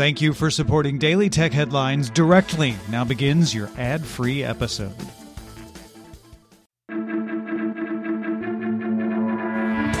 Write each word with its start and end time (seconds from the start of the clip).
Thank 0.00 0.22
you 0.22 0.32
for 0.32 0.50
supporting 0.50 0.96
Daily 0.96 1.28
Tech 1.28 1.52
Headlines 1.52 2.08
directly. 2.08 2.74
Now 2.88 3.04
begins 3.04 3.54
your 3.54 3.68
ad 3.76 4.02
free 4.02 4.42
episode. 4.42 4.96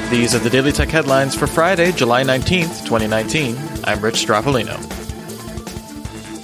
These 0.08 0.34
are 0.34 0.38
the 0.38 0.48
Daily 0.50 0.72
Tech 0.72 0.88
Headlines 0.88 1.34
for 1.34 1.46
Friday, 1.46 1.92
July 1.92 2.24
19th, 2.24 2.86
2019. 2.86 3.58
I'm 3.84 4.00
Rich 4.00 4.24
Stroffolino. 4.26 4.99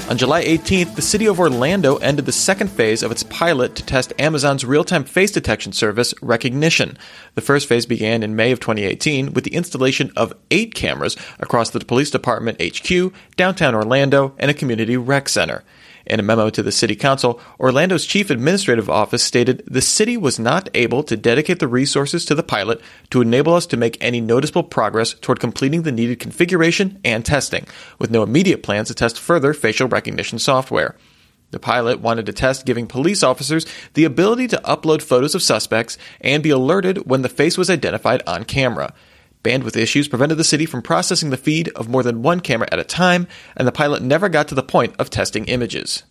On 0.09 0.16
July 0.16 0.45
18th, 0.45 0.95
the 0.95 1.02
city 1.02 1.27
of 1.27 1.41
Orlando 1.41 1.96
ended 1.96 2.27
the 2.27 2.32
second 2.32 2.68
phase 2.68 3.02
of 3.02 3.11
its 3.11 3.25
pilot 3.25 3.75
to 3.75 3.84
test 3.84 4.12
Amazon's 4.20 4.64
real-time 4.64 5.02
face 5.02 5.32
detection 5.32 5.73
service, 5.73 6.14
Rekognition. 6.23 6.96
The 7.34 7.41
first 7.41 7.68
phase 7.68 7.86
began 7.86 8.23
in 8.23 8.37
May 8.37 8.52
of 8.52 8.61
2018 8.61 9.32
with 9.32 9.42
the 9.42 9.52
installation 9.52 10.12
of 10.14 10.32
eight 10.52 10.77
cameras 10.77 11.16
across 11.41 11.70
the 11.70 11.80
police 11.80 12.12
department 12.12 12.62
HQ, 12.62 13.12
downtown 13.34 13.74
Orlando, 13.74 14.32
and 14.38 14.48
a 14.48 14.55
community 14.55 14.97
rec 14.97 15.28
center. 15.28 15.64
In 16.06 16.20
a 16.20 16.23
memo 16.23 16.51
to 16.51 16.62
the 16.62 16.70
City 16.70 16.95
Council, 16.95 17.41
Orlando's 17.59 18.06
Chief 18.06 18.30
Administrative 18.30 18.88
Office 18.88 19.24
stated 19.24 19.64
the 19.66 19.80
city 19.80 20.16
was 20.16 20.38
not 20.38 20.69
able 20.73 21.02
to 21.02 21.16
dedicate 21.16 21.59
the 21.59 21.66
resources 21.66 22.24
to 22.27 22.34
the 22.34 22.45
pilot 22.45 22.80
to 23.10 23.20
enable 23.20 23.55
us 23.55 23.66
to 23.66 23.77
make 23.77 23.98
any 24.01 24.20
noticeable 24.20 24.62
progress 24.62 25.14
toward 25.14 25.41
completing 25.41 25.83
the 25.83 25.91
needed 25.91 26.20
configuration 26.20 27.00
and 27.05 27.24
testing, 27.24 27.66
with 27.98 28.12
no 28.12 28.23
immediate 28.23 28.62
plans 28.62 28.88
to 28.88 28.95
test 28.95 29.19
further 29.19 29.52
facial 29.52 29.88
recognition 29.88 30.38
software. 30.38 30.95
The 31.50 31.59
pilot 31.59 32.00
wanted 32.00 32.27
to 32.27 32.33
test 32.33 32.66
giving 32.66 32.86
police 32.86 33.23
officers 33.23 33.66
the 33.95 34.05
ability 34.05 34.47
to 34.48 34.61
upload 34.64 35.02
photos 35.02 35.34
of 35.34 35.42
suspects 35.42 35.98
and 36.20 36.42
be 36.42 36.50
alerted 36.50 37.09
when 37.09 37.23
the 37.23 37.28
face 37.28 37.59
was 37.59 37.70
identified 37.70 38.23
on 38.27 38.45
camera. 38.45 38.95
Bandwidth 39.46 39.77
issues 39.77 40.09
prevented 40.09 40.38
the 40.38 40.42
city 40.42 40.66
from 40.66 40.82
processing 40.82 41.30
the 41.30 41.36
feed 41.36 41.68
of 41.77 41.88
more 41.88 42.02
than 42.02 42.23
one 42.23 42.41
camera 42.41 42.66
at 42.73 42.80
a 42.80 42.84
time, 42.84 43.28
and 43.56 43.69
the 43.69 43.70
pilot 43.70 44.02
never 44.02 44.28
got 44.28 44.48
to 44.48 44.56
the 44.56 44.62
point 44.64 44.96
of 44.98 45.09
testing 45.09 45.45
images. 45.45 46.02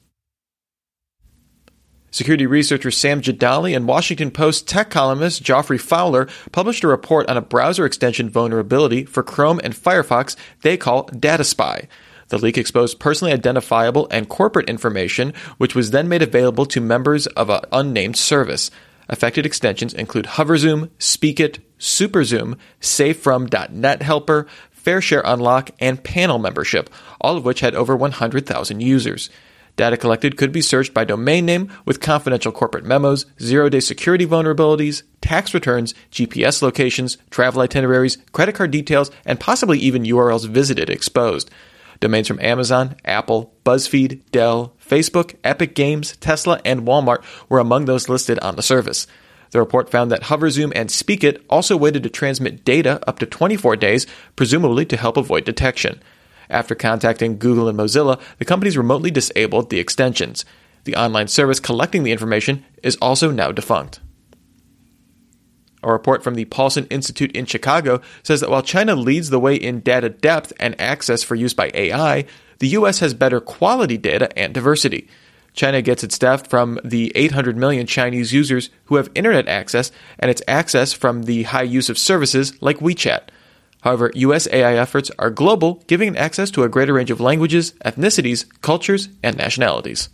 Security 2.12 2.46
researcher 2.46 2.92
Sam 2.92 3.20
Jadali 3.20 3.76
and 3.76 3.90
Washington 3.90 4.32
Post 4.32 4.70
tech 4.70 4.90
columnist 4.90 5.44
Geoffrey 5.44 5.78
Fowler 5.78 6.30
published 6.54 6.86
a 6.86 6.88
report 6.88 7.30
on 7.30 7.36
a 7.36 7.42
browser 7.42 7.86
extension 7.86 8.30
vulnerability 8.30 9.04
for 9.04 9.22
Chrome 9.22 9.60
and 9.66 9.74
Firefox 9.74 10.38
they 10.62 10.78
call 10.78 11.08
DataSpii. 11.08 11.90
The 12.30 12.38
leak 12.38 12.58
exposed 12.58 13.02
personally 13.02 13.34
identifiable 13.34 14.08
and 14.12 14.30
corporate 14.30 14.70
information, 14.70 15.34
which 15.58 15.76
was 15.76 15.92
then 15.92 16.08
made 16.08 16.22
available 16.22 16.66
to 16.68 16.80
members 16.80 17.28
of 17.28 17.50
an 17.50 17.64
unnamed 17.74 18.16
service. 18.16 18.72
Affected 19.10 19.46
extensions 19.46 19.94
include 19.94 20.26
HoverZoom, 20.26 20.90
Speakit, 21.00 21.60
SuperZoom, 21.80 22.58
SaveFrom.net 22.82 24.02
Helper, 24.02 24.48
FairShare 24.84 25.22
Unlock, 25.26 25.72
and 25.80 26.04
Panel 26.04 26.38
membership, 26.38 26.90
all 27.20 27.38
of 27.38 27.46
which 27.46 27.62
had 27.62 27.76
over 27.76 27.96
100,000 27.96 28.80
users. 28.82 29.30
Data 29.76 29.98
collected 29.98 30.38
could 30.38 30.54
be 30.54 30.62
searched 30.62 30.94
by 30.94 31.04
domain 31.04 31.46
name 31.46 31.70
with 31.84 32.00
confidential 32.00 32.52
corporate 32.52 32.86
memos, 32.86 33.26
zero 33.42 33.68
day 33.68 33.82
security 33.82 34.26
vulnerabilities, 34.26 35.04
tax 35.20 35.54
returns, 35.54 35.94
GPS 36.12 36.62
locations, 36.62 37.18
travel 37.30 37.62
itineraries, 37.62 38.18
credit 38.32 38.56
card 38.56 38.72
details, 38.72 39.12
and 39.26 39.40
possibly 39.40 39.78
even 39.80 40.04
URLs 40.04 40.48
visited 40.48 40.90
exposed. 40.90 41.52
Domains 42.00 42.28
from 42.28 42.40
Amazon, 42.40 42.96
Apple, 43.04 43.54
BuzzFeed, 43.66 44.22
Dell, 44.32 44.74
Facebook, 44.86 45.36
Epic 45.44 45.76
Games, 45.76 46.16
Tesla, 46.18 46.62
and 46.64 46.82
Walmart 46.82 47.24
were 47.50 47.60
among 47.60 47.86
those 47.86 48.08
listed 48.08 48.40
on 48.40 48.56
the 48.56 48.64
service. 48.64 49.08
The 49.56 49.62
report 49.62 49.90
found 49.90 50.12
that 50.12 50.24
HoverZoom 50.24 50.74
and 50.76 50.90
Speakit 50.90 51.42
also 51.50 51.78
waited 51.78 52.04
to 52.04 52.10
transmit 52.10 52.66
data 52.66 53.00
up 53.08 53.20
to 53.20 53.26
24 53.26 53.78
days, 53.78 54.06
presumably 54.36 54.86
to 54.88 54.98
help 54.98 55.16
avoid 55.16 55.46
detection. 55.46 56.02
After 56.50 56.76
contacting 56.76 57.38
Google 57.38 57.70
and 57.70 57.80
Mozilla, 57.80 58.20
the 58.38 58.44
companies 58.44 58.78
remotely 58.78 59.12
disabled 59.12 59.70
the 59.70 59.80
extensions. 59.80 60.44
The 60.84 60.98
online 60.98 61.30
service 61.30 61.62
collecting 61.62 62.04
the 62.04 62.12
information 62.12 62.66
is 62.84 62.98
also 62.98 63.32
now 63.32 63.54
defunct. 63.54 64.02
A 65.82 65.90
report 65.90 66.22
from 66.22 66.36
the 66.36 66.44
Paulson 66.44 66.86
Institute 66.88 67.32
in 67.32 67.46
Chicago 67.46 68.02
says 68.24 68.42
that 68.42 68.50
while 68.50 68.62
China 68.62 68.94
leads 68.94 69.30
the 69.30 69.40
way 69.40 69.56
in 69.56 69.80
data 69.80 70.10
depth 70.10 70.52
and 70.60 70.76
access 70.82 71.24
for 71.24 71.36
use 71.36 71.54
by 71.54 71.72
AI, 71.74 72.26
the 72.60 72.68
US 72.80 73.00
has 73.00 73.14
better 73.14 73.40
quality 73.40 73.98
data 73.98 74.38
and 74.38 74.54
diversity. 74.54 75.08
China 75.56 75.82
gets 75.82 76.04
its 76.04 76.20
data 76.20 76.44
from 76.44 76.80
the 76.84 77.12
800 77.16 77.58
million 77.58 77.88
Chinese 77.88 78.34
users 78.34 78.70
who 78.86 78.98
have 78.98 79.10
internet 79.16 79.48
access 79.48 79.92
and 80.20 80.30
its 80.30 80.42
access 80.48 80.94
from 80.94 81.24
the 81.24 81.44
high 81.44 81.64
use 81.64 81.90
of 81.90 81.98
services 81.98 82.62
like 82.62 82.80
WeChat. 82.80 83.30
However, 83.82 84.12
US 84.16 84.48
AI 84.52 84.76
efforts 84.76 85.12
are 85.18 85.30
global, 85.30 85.84
giving 85.88 86.18
access 86.18 86.52
to 86.52 86.64
a 86.64 86.70
greater 86.70 86.94
range 86.94 87.12
of 87.12 87.22
languages, 87.22 87.74
ethnicities, 87.86 88.46
cultures, 88.62 89.10
and 89.24 89.38
nationalities. 89.38 90.10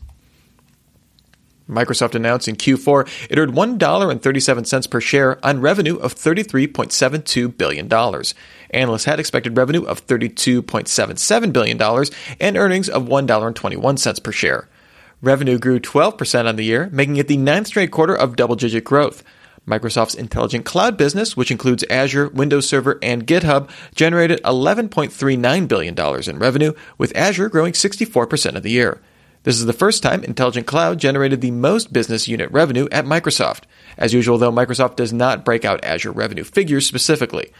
Microsoft 1.69 2.15
announced 2.15 2.49
in 2.49 2.57
Q4 2.57 3.27
it 3.29 3.39
earned 3.39 3.53
$1.37 3.53 4.89
per 4.89 4.99
share 4.99 5.45
on 5.45 5.61
revenue 5.61 5.95
of 5.95 6.13
$33.72 6.13 7.57
billion. 7.57 7.91
Analysts 8.71 9.05
had 9.05 9.19
expected 9.21 9.55
revenue 9.55 9.83
of 9.83 10.05
$32.77 10.05 11.53
billion 11.53 11.81
and 12.41 12.57
earnings 12.57 12.89
of 12.89 13.03
$1.21 13.05 14.23
per 14.23 14.31
share. 14.33 14.67
Revenue 15.23 15.59
grew 15.59 15.79
12% 15.79 16.47
on 16.47 16.55
the 16.55 16.65
year, 16.65 16.89
making 16.91 17.17
it 17.17 17.27
the 17.27 17.37
ninth 17.37 17.67
straight 17.67 17.91
quarter 17.91 18.15
of 18.15 18.35
double 18.35 18.55
digit 18.55 18.83
growth. 18.83 19.23
Microsoft's 19.67 20.15
intelligent 20.15 20.65
cloud 20.65 20.97
business, 20.97 21.37
which 21.37 21.51
includes 21.51 21.85
Azure, 21.91 22.29
Windows 22.29 22.67
Server, 22.67 22.97
and 23.03 23.27
GitHub, 23.27 23.69
generated 23.93 24.41
$11.39 24.43 25.67
billion 25.67 26.29
in 26.29 26.39
revenue, 26.39 26.73
with 26.97 27.15
Azure 27.15 27.49
growing 27.49 27.73
64% 27.73 28.55
of 28.55 28.63
the 28.63 28.71
year. 28.71 28.99
This 29.43 29.57
is 29.57 29.65
the 29.65 29.73
first 29.73 30.01
time 30.01 30.23
Intelligent 30.23 30.65
Cloud 30.65 30.97
generated 30.97 31.41
the 31.41 31.51
most 31.51 31.93
business 31.93 32.27
unit 32.27 32.51
revenue 32.51 32.87
at 32.91 33.05
Microsoft. 33.05 33.65
As 33.99 34.15
usual, 34.15 34.39
though, 34.39 34.51
Microsoft 34.51 34.95
does 34.95 35.13
not 35.13 35.45
break 35.45 35.65
out 35.65 35.83
Azure 35.83 36.11
revenue 36.11 36.43
figures 36.43 36.87
specifically. 36.87 37.51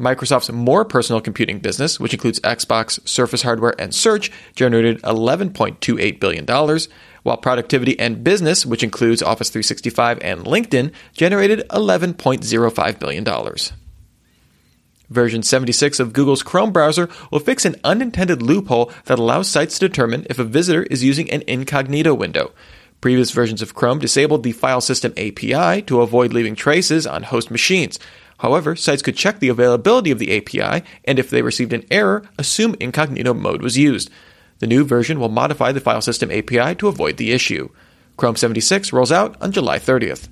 Microsoft's 0.00 0.50
more 0.50 0.84
personal 0.84 1.20
computing 1.20 1.58
business, 1.58 2.00
which 2.00 2.14
includes 2.14 2.40
Xbox, 2.40 3.06
Surface 3.06 3.42
hardware, 3.42 3.74
and 3.78 3.94
Search, 3.94 4.32
generated 4.54 5.00
$11.28 5.02 6.18
billion, 6.18 6.46
while 7.22 7.36
productivity 7.36 7.98
and 8.00 8.24
business, 8.24 8.64
which 8.64 8.82
includes 8.82 9.22
Office 9.22 9.50
365 9.50 10.18
and 10.22 10.44
LinkedIn, 10.44 10.92
generated 11.12 11.62
$11.05 11.68 12.98
billion. 12.98 13.24
Version 15.10 15.42
76 15.42 16.00
of 16.00 16.12
Google's 16.12 16.42
Chrome 16.42 16.72
browser 16.72 17.08
will 17.30 17.40
fix 17.40 17.64
an 17.64 17.76
unintended 17.82 18.40
loophole 18.40 18.92
that 19.06 19.18
allows 19.18 19.48
sites 19.48 19.78
to 19.78 19.88
determine 19.88 20.24
if 20.30 20.38
a 20.38 20.44
visitor 20.44 20.84
is 20.84 21.04
using 21.04 21.30
an 21.30 21.42
incognito 21.46 22.14
window. 22.14 22.52
Previous 23.00 23.30
versions 23.30 23.60
of 23.60 23.74
Chrome 23.74 23.98
disabled 23.98 24.42
the 24.42 24.52
file 24.52 24.80
system 24.80 25.12
API 25.16 25.82
to 25.82 26.00
avoid 26.02 26.32
leaving 26.32 26.54
traces 26.54 27.06
on 27.06 27.24
host 27.24 27.50
machines. 27.50 27.98
However, 28.40 28.74
sites 28.74 29.02
could 29.02 29.16
check 29.16 29.38
the 29.38 29.50
availability 29.50 30.10
of 30.10 30.18
the 30.18 30.34
API 30.34 30.84
and 31.04 31.18
if 31.18 31.28
they 31.28 31.42
received 31.42 31.74
an 31.74 31.84
error, 31.90 32.22
assume 32.38 32.74
incognito 32.80 33.34
mode 33.34 33.60
was 33.60 33.76
used. 33.76 34.10
The 34.60 34.66
new 34.66 34.82
version 34.82 35.20
will 35.20 35.28
modify 35.28 35.72
the 35.72 35.80
file 35.80 36.00
system 36.00 36.30
API 36.30 36.74
to 36.76 36.88
avoid 36.88 37.18
the 37.18 37.32
issue. 37.32 37.68
Chrome 38.16 38.36
76 38.36 38.94
rolls 38.94 39.12
out 39.12 39.36
on 39.42 39.52
July 39.52 39.78
30th. 39.78 40.28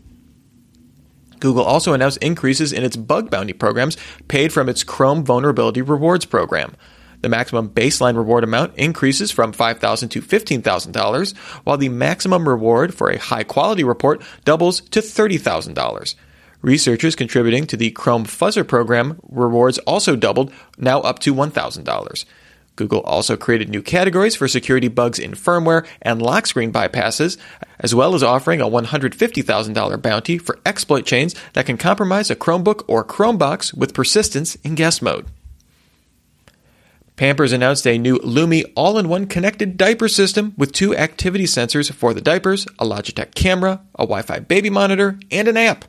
Google 1.39 1.65
also 1.65 1.93
announced 1.93 2.19
increases 2.19 2.73
in 2.73 2.83
its 2.83 2.97
bug 2.97 3.31
bounty 3.31 3.53
programs 3.53 3.99
paid 4.27 4.55
from 4.55 4.71
its 4.71 4.85
Chrome 4.85 5.23
Vulnerability 5.23 5.83
Rewards 5.83 6.25
program. 6.25 6.77
The 7.21 7.29
maximum 7.29 7.69
baseline 7.69 8.17
reward 8.17 8.43
amount 8.43 8.75
increases 8.77 9.31
from 9.31 9.53
$5,000 9.53 10.11
to 10.11 10.23
$15,000, 10.23 11.37
while 11.65 11.77
the 11.77 11.89
maximum 11.91 12.49
reward 12.49 12.95
for 12.95 13.11
a 13.11 13.19
high 13.19 13.45
quality 13.45 13.85
report 13.85 14.23
doubles 14.45 14.81
to 14.81 15.01
$30,000. 15.01 16.15
Researchers 16.61 17.15
contributing 17.15 17.67
to 17.69 17.77
the 17.77 17.91
Chrome 17.93 18.25
Fuzzer 18.25 18.67
program 18.67 19.21
rewards 19.29 19.79
also 19.79 20.17
doubled, 20.17 20.53
now 20.77 21.01
up 21.01 21.21
to 21.21 21.35
$1,000. 21.35 22.25
Google 22.75 23.01
also 23.01 23.37
created 23.37 23.69
new 23.69 23.83
categories 23.83 24.37
for 24.37 24.47
security 24.47 24.89
bugs 24.89 25.19
in 25.19 25.33
firmware 25.33 25.87
and 26.01 26.23
lock 26.23 26.47
screen 26.47 26.73
bypasses, 26.73 27.37
as 27.81 27.95
well 27.95 28.15
as 28.15 28.23
offering 28.23 28.61
a 28.61 28.69
$150,000 28.69 30.03
bounty 30.03 30.39
for 30.39 30.59
exploit 30.65 31.05
chains 31.05 31.35
that 31.53 31.67
can 31.67 31.77
compromise 31.77 32.31
a 32.31 32.37
Chromebook 32.37 32.85
or 32.87 33.05
Chromebox 33.05 33.75
with 33.75 33.95
persistence 33.95 34.55
in 34.57 34.75
guest 34.75 35.03
mode. 35.03 35.27
Pampers 37.17 37.53
announced 37.53 37.85
a 37.85 37.99
new 37.99 38.19
Lumi 38.21 38.65
all 38.77 38.97
in 38.97 39.09
one 39.09 39.27
connected 39.27 39.77
diaper 39.77 40.07
system 40.07 40.55
with 40.57 40.71
two 40.71 40.95
activity 40.97 41.45
sensors 41.45 41.93
for 41.93 42.15
the 42.15 42.21
diapers, 42.21 42.65
a 42.79 42.85
Logitech 42.85 43.35
camera, 43.35 43.81
a 43.97 44.03
Wi 44.03 44.23
Fi 44.23 44.39
baby 44.39 44.71
monitor, 44.71 45.19
and 45.33 45.49
an 45.49 45.57
app. 45.57 45.85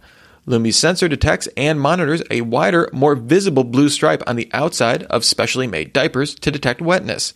Lumi's 0.49 0.77
sensor 0.77 1.07
detects 1.07 1.47
and 1.55 1.79
monitors 1.79 2.23
a 2.31 2.41
wider, 2.41 2.89
more 2.91 3.13
visible 3.13 3.63
blue 3.63 3.87
stripe 3.87 4.23
on 4.25 4.35
the 4.35 4.49
outside 4.51 5.03
of 5.03 5.23
specially 5.23 5.67
made 5.67 5.93
diapers 5.93 6.33
to 6.33 6.49
detect 6.49 6.81
wetness. 6.81 7.35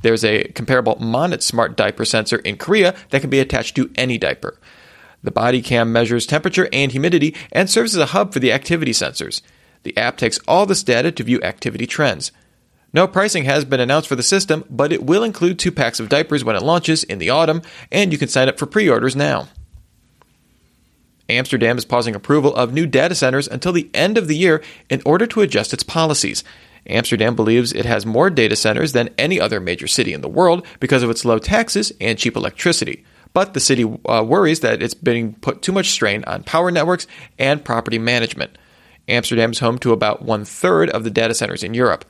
There's 0.00 0.24
a 0.24 0.44
comparable 0.54 0.96
Monit 0.96 1.42
smart 1.42 1.76
diaper 1.76 2.06
sensor 2.06 2.36
in 2.38 2.56
Korea 2.56 2.94
that 3.10 3.20
can 3.20 3.28
be 3.28 3.38
attached 3.38 3.76
to 3.76 3.90
any 3.96 4.16
diaper. 4.16 4.58
The 5.22 5.30
body 5.30 5.60
cam 5.60 5.92
measures 5.92 6.24
temperature 6.24 6.66
and 6.72 6.90
humidity 6.90 7.34
and 7.52 7.68
serves 7.68 7.94
as 7.94 8.00
a 8.00 8.12
hub 8.12 8.32
for 8.32 8.38
the 8.38 8.52
activity 8.52 8.92
sensors. 8.92 9.42
The 9.82 9.94
app 9.98 10.16
takes 10.16 10.40
all 10.48 10.64
this 10.64 10.82
data 10.82 11.12
to 11.12 11.22
view 11.22 11.42
activity 11.42 11.86
trends. 11.86 12.32
No 12.94 13.06
pricing 13.06 13.44
has 13.44 13.66
been 13.66 13.80
announced 13.80 14.08
for 14.08 14.16
the 14.16 14.22
system, 14.22 14.64
but 14.70 14.90
it 14.90 15.04
will 15.04 15.22
include 15.22 15.58
two 15.58 15.72
packs 15.72 16.00
of 16.00 16.08
diapers 16.08 16.42
when 16.42 16.56
it 16.56 16.62
launches 16.62 17.04
in 17.04 17.18
the 17.18 17.28
autumn, 17.28 17.60
and 17.92 18.10
you 18.10 18.16
can 18.16 18.28
sign 18.28 18.48
up 18.48 18.58
for 18.58 18.64
pre 18.64 18.88
orders 18.88 19.14
now. 19.14 19.48
Amsterdam 21.28 21.78
is 21.78 21.84
pausing 21.84 22.14
approval 22.14 22.54
of 22.54 22.72
new 22.72 22.86
data 22.86 23.14
centers 23.14 23.48
until 23.48 23.72
the 23.72 23.90
end 23.94 24.18
of 24.18 24.28
the 24.28 24.36
year 24.36 24.62
in 24.90 25.00
order 25.06 25.26
to 25.26 25.40
adjust 25.40 25.72
its 25.72 25.82
policies. 25.82 26.44
Amsterdam 26.86 27.34
believes 27.34 27.72
it 27.72 27.86
has 27.86 28.04
more 28.04 28.28
data 28.28 28.56
centers 28.56 28.92
than 28.92 29.08
any 29.16 29.40
other 29.40 29.58
major 29.58 29.86
city 29.86 30.12
in 30.12 30.20
the 30.20 30.28
world 30.28 30.66
because 30.80 31.02
of 31.02 31.08
its 31.08 31.24
low 31.24 31.38
taxes 31.38 31.92
and 32.00 32.18
cheap 32.18 32.36
electricity. 32.36 33.04
But 33.32 33.54
the 33.54 33.60
city 33.60 33.84
uh, 34.06 34.22
worries 34.22 34.60
that 34.60 34.82
it's 34.82 34.94
being 34.94 35.34
put 35.34 35.62
too 35.62 35.72
much 35.72 35.90
strain 35.90 36.24
on 36.24 36.44
power 36.44 36.70
networks 36.70 37.06
and 37.38 37.64
property 37.64 37.98
management. 37.98 38.56
Amsterdam 39.08 39.50
is 39.50 39.58
home 39.58 39.78
to 39.78 39.92
about 39.92 40.22
one 40.22 40.44
third 40.44 40.90
of 40.90 41.04
the 41.04 41.10
data 41.10 41.34
centers 41.34 41.62
in 41.62 41.74
Europe. 41.74 42.04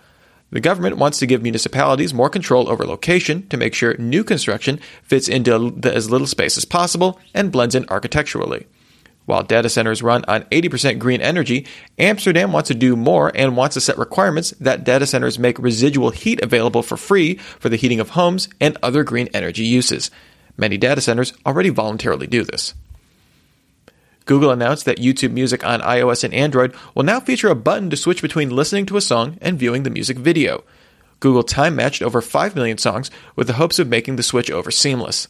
The 0.50 0.60
government 0.60 0.98
wants 0.98 1.18
to 1.18 1.26
give 1.26 1.42
municipalities 1.42 2.14
more 2.14 2.28
control 2.28 2.68
over 2.68 2.84
location 2.84 3.48
to 3.48 3.56
make 3.56 3.74
sure 3.74 3.96
new 3.96 4.22
construction 4.22 4.78
fits 5.02 5.28
into 5.28 5.80
as 5.84 6.10
little 6.10 6.26
space 6.26 6.56
as 6.56 6.64
possible 6.64 7.18
and 7.32 7.50
blends 7.50 7.74
in 7.74 7.86
architecturally. 7.88 8.66
While 9.26 9.42
data 9.42 9.68
centers 9.68 10.02
run 10.02 10.24
on 10.28 10.42
80% 10.44 10.98
green 10.98 11.20
energy, 11.20 11.66
Amsterdam 11.98 12.52
wants 12.52 12.68
to 12.68 12.74
do 12.74 12.94
more 12.94 13.32
and 13.34 13.56
wants 13.56 13.74
to 13.74 13.80
set 13.80 13.96
requirements 13.96 14.50
that 14.60 14.84
data 14.84 15.06
centers 15.06 15.38
make 15.38 15.58
residual 15.58 16.10
heat 16.10 16.42
available 16.42 16.82
for 16.82 16.96
free 16.96 17.36
for 17.36 17.68
the 17.68 17.76
heating 17.76 18.00
of 18.00 18.10
homes 18.10 18.48
and 18.60 18.76
other 18.82 19.02
green 19.02 19.28
energy 19.32 19.64
uses. 19.64 20.10
Many 20.56 20.76
data 20.76 21.00
centers 21.00 21.32
already 21.46 21.70
voluntarily 21.70 22.26
do 22.26 22.44
this. 22.44 22.74
Google 24.26 24.50
announced 24.50 24.84
that 24.86 24.98
YouTube 24.98 25.32
Music 25.32 25.64
on 25.66 25.80
iOS 25.80 26.24
and 26.24 26.32
Android 26.32 26.74
will 26.94 27.02
now 27.02 27.20
feature 27.20 27.48
a 27.48 27.54
button 27.54 27.90
to 27.90 27.96
switch 27.96 28.22
between 28.22 28.50
listening 28.50 28.86
to 28.86 28.96
a 28.96 29.02
song 29.02 29.38
and 29.40 29.58
viewing 29.58 29.82
the 29.82 29.90
music 29.90 30.16
video. 30.16 30.64
Google 31.20 31.42
time 31.42 31.76
matched 31.76 32.02
over 32.02 32.20
5 32.20 32.54
million 32.54 32.78
songs 32.78 33.10
with 33.36 33.46
the 33.46 33.54
hopes 33.54 33.78
of 33.78 33.88
making 33.88 34.16
the 34.16 34.22
switch 34.22 34.50
over 34.50 34.70
seamless. 34.70 35.28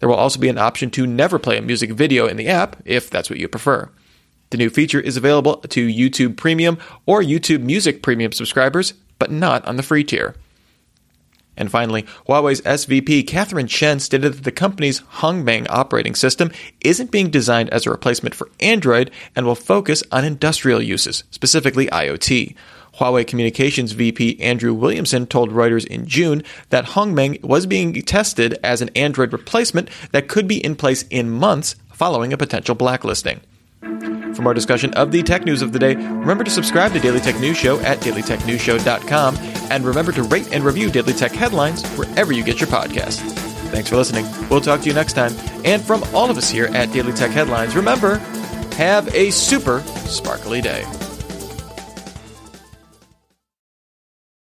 There 0.00 0.08
will 0.08 0.16
also 0.16 0.40
be 0.40 0.48
an 0.48 0.58
option 0.58 0.90
to 0.92 1.06
never 1.06 1.38
play 1.38 1.58
a 1.58 1.62
music 1.62 1.92
video 1.92 2.26
in 2.26 2.36
the 2.36 2.48
app 2.48 2.76
if 2.84 3.10
that's 3.10 3.30
what 3.30 3.38
you 3.38 3.48
prefer. 3.48 3.88
The 4.50 4.58
new 4.58 4.70
feature 4.70 5.00
is 5.00 5.16
available 5.16 5.56
to 5.56 5.88
YouTube 5.88 6.36
Premium 6.36 6.78
or 7.06 7.22
YouTube 7.22 7.62
Music 7.62 8.02
Premium 8.02 8.32
subscribers, 8.32 8.94
but 9.18 9.30
not 9.30 9.64
on 9.66 9.76
the 9.76 9.82
free 9.82 10.04
tier. 10.04 10.36
And 11.56 11.70
finally, 11.70 12.02
Huawei's 12.28 12.60
SVP 12.62 13.26
Catherine 13.26 13.68
Chen 13.68 14.00
stated 14.00 14.32
that 14.32 14.44
the 14.44 14.52
company's 14.52 15.00
Hongmeng 15.00 15.66
operating 15.70 16.14
system 16.14 16.50
isn't 16.80 17.10
being 17.10 17.30
designed 17.30 17.70
as 17.70 17.86
a 17.86 17.90
replacement 17.90 18.34
for 18.34 18.50
Android 18.60 19.10
and 19.36 19.46
will 19.46 19.54
focus 19.54 20.02
on 20.10 20.24
industrial 20.24 20.82
uses, 20.82 21.24
specifically 21.30 21.86
IoT. 21.86 22.54
Huawei 22.98 23.26
Communications 23.26 23.92
VP 23.92 24.40
Andrew 24.40 24.72
Williamson 24.72 25.26
told 25.26 25.50
Reuters 25.50 25.86
in 25.86 26.06
June 26.06 26.42
that 26.70 26.86
Hongmeng 26.86 27.42
was 27.42 27.66
being 27.66 27.94
tested 28.02 28.58
as 28.62 28.80
an 28.80 28.90
Android 28.94 29.32
replacement 29.32 29.88
that 30.12 30.28
could 30.28 30.46
be 30.46 30.64
in 30.64 30.76
place 30.76 31.04
in 31.10 31.30
months 31.30 31.76
following 31.92 32.32
a 32.32 32.36
potential 32.36 32.74
blacklisting. 32.74 33.40
For 34.34 34.42
more 34.42 34.54
discussion 34.54 34.92
of 34.94 35.12
the 35.12 35.22
tech 35.22 35.44
news 35.44 35.62
of 35.62 35.72
the 35.72 35.78
day, 35.78 35.94
remember 35.94 36.44
to 36.44 36.50
subscribe 36.50 36.92
to 36.92 37.00
Daily 37.00 37.20
Tech 37.20 37.38
News 37.38 37.56
Show 37.56 37.78
at 37.80 37.98
dailytechnewsshow.com 37.98 39.36
and 39.70 39.84
remember 39.84 40.12
to 40.12 40.22
rate 40.24 40.52
and 40.52 40.64
review 40.64 40.90
Daily 40.90 41.12
Tech 41.12 41.32
headlines 41.32 41.86
wherever 41.90 42.32
you 42.32 42.42
get 42.42 42.60
your 42.60 42.68
podcasts. 42.68 43.20
Thanks 43.70 43.90
for 43.90 43.96
listening. 43.96 44.26
We'll 44.48 44.60
talk 44.60 44.80
to 44.82 44.88
you 44.88 44.94
next 44.94 45.14
time. 45.14 45.32
And 45.64 45.82
from 45.82 46.02
all 46.14 46.30
of 46.30 46.38
us 46.38 46.50
here 46.50 46.66
at 46.66 46.92
Daily 46.92 47.12
Tech 47.12 47.30
Headlines, 47.30 47.74
remember, 47.74 48.18
have 48.76 49.12
a 49.14 49.30
super 49.30 49.80
sparkly 50.06 50.60
day. 50.60 50.84